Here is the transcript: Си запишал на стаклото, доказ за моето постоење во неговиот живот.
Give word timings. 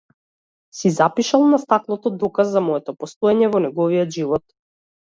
Си 0.77 0.91
запишал 0.95 1.45
на 1.51 1.59
стаклото, 1.65 2.15
доказ 2.25 2.53
за 2.57 2.65
моето 2.71 2.99
постоење 3.05 3.55
во 3.55 3.67
неговиот 3.69 4.19
живот. 4.21 4.49